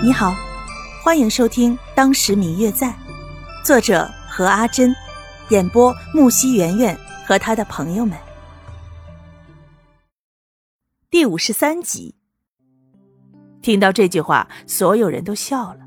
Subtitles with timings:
[0.00, 0.32] 你好，
[1.02, 2.86] 欢迎收听《当时明月在》，
[3.64, 4.94] 作者何阿珍，
[5.48, 8.16] 演播木西圆圆和他的朋友们。
[11.10, 12.14] 第五十三集，
[13.60, 15.80] 听到这句话，所有人都笑了。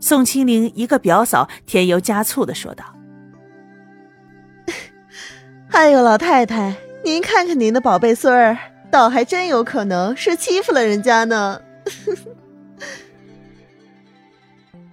[0.00, 2.84] 宋清灵一个表嫂添油加醋的说道
[5.70, 6.74] ：“哎呦，老太太，
[7.04, 8.58] 您看看您的宝贝孙儿，
[8.90, 11.62] 倒还真有可能是欺负了人家呢。”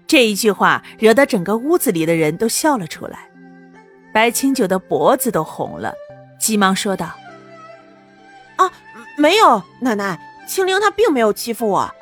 [0.08, 3.30] 这一句话惹得整个屋子里的人都笑了出来，
[4.14, 5.94] 白清九的脖子都红了，
[6.40, 7.14] 急忙说道
[8.56, 8.72] ：“啊，
[9.18, 11.94] 没有，奶奶，青灵她并没有欺负我。”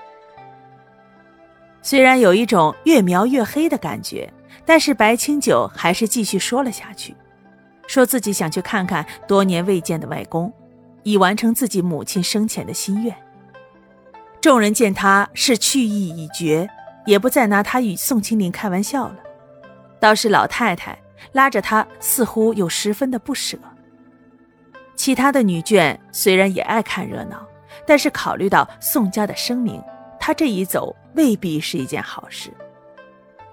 [1.81, 4.31] 虽然有一种越描越黑的感觉，
[4.65, 7.15] 但是白清九还是继续说了下去，
[7.87, 10.53] 说自己想去看看多年未见的外公，
[11.01, 13.15] 以完成自己母亲生前的心愿。
[14.41, 16.69] 众人见他是去意已决。
[17.05, 19.17] 也不再拿他与宋清灵开玩笑了，
[19.99, 20.97] 倒是老太太
[21.31, 23.57] 拉着他，似乎又十分的不舍。
[24.95, 27.45] 其他的女眷虽然也爱看热闹，
[27.85, 29.81] 但是考虑到宋家的声名，
[30.19, 32.49] 他这一走未必是一件好事。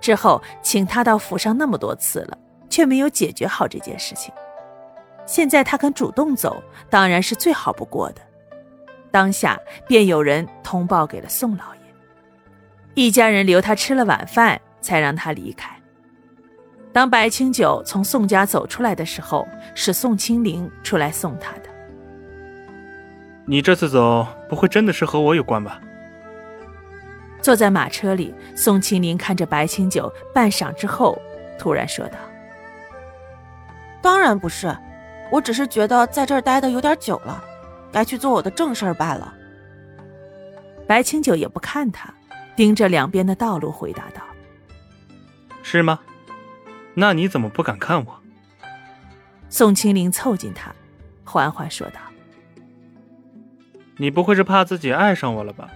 [0.01, 2.39] 之后请他到府上那么多次了，
[2.71, 4.33] 却没有解决好这件事情。
[5.27, 8.21] 现在他肯主动走，当然是最好不过的。
[9.11, 11.82] 当下便有人通报给了宋老爷。
[12.95, 15.75] 一家人留他吃了晚饭，才让他离开。
[16.93, 21.63] 当白清九从宋家走出来的时候，是宋清灵出来送他的。
[23.47, 25.81] 你这次走，不会真的是和我有关吧？
[27.41, 31.19] 坐在马车里，宋清灵看着白清九半晌之后，
[31.59, 32.19] 突然说道
[34.03, 34.77] ：“当然不是，
[35.31, 37.43] 我只是觉得在这儿待的有点久了，
[37.91, 39.35] 该去做我的正事儿罢了。”
[40.87, 42.13] 白清九也不看他。
[42.57, 44.23] 盯着两边的道路，回答道
[45.63, 45.99] ：“是吗？
[46.95, 48.23] 那你怎么不敢看我？”
[49.49, 50.75] 宋清灵凑近他，
[51.25, 52.01] 缓缓说道
[53.97, 55.69] ：“你不会是怕自己爱上我了吧？”“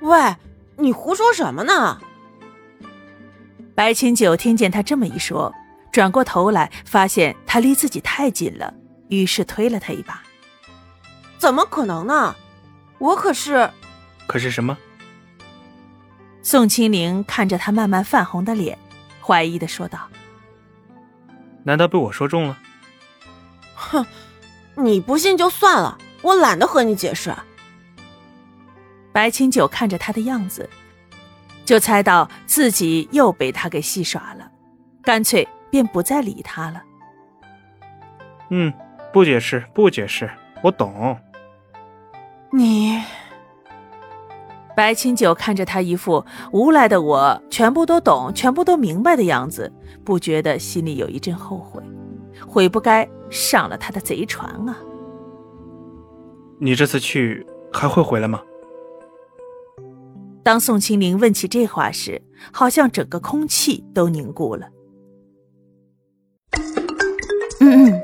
[0.00, 0.36] 喂，
[0.76, 2.00] 你胡说什么呢？”
[3.74, 5.54] 白清九听见他这么一说，
[5.92, 8.74] 转过头来，发现他离自己太近了，
[9.08, 10.22] 于是推了他一把。
[11.38, 12.34] “怎么可能呢？
[12.98, 13.70] 我可是……
[14.26, 14.76] 可是什么？”
[16.48, 18.78] 宋清灵看着他慢慢泛红的脸，
[19.20, 20.08] 怀疑的说道
[21.62, 22.58] ：“难道被我说中了
[23.76, 24.06] ？”“哼，
[24.74, 27.30] 你不信就算了，我懒得和你解释。”
[29.12, 30.66] 白清九看着他的样子，
[31.66, 34.50] 就猜到自己又被他给戏耍了，
[35.02, 36.82] 干脆便不再理他了。
[38.48, 38.72] “嗯，
[39.12, 40.30] 不解释，不解释，
[40.62, 41.14] 我懂。”
[42.50, 43.02] 你。
[44.78, 49.72] 白清九看着他一副无赖的我全部都懂，全部都明白的样子，
[50.04, 51.82] 不觉得心里有一阵后悔，
[52.46, 54.78] 悔不该上了他的贼船啊！
[56.60, 58.40] 你这次去还会回来吗？
[60.44, 62.22] 当宋清灵问起这话时，
[62.52, 64.68] 好像整个空气都凝固了。
[67.58, 68.02] 嗯嗯，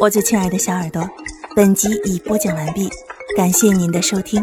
[0.00, 1.06] 我最亲爱的小耳朵，
[1.54, 2.88] 本集已播讲完毕，
[3.36, 4.42] 感谢您的收听。